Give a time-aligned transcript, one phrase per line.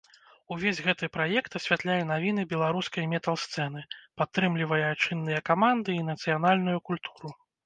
[0.53, 3.85] Увесь гэты час праект асвятляе навіны беларускай метал-сцэны,
[4.23, 7.29] падтрымлівае айчынныя каманды і нацыянальную культуру.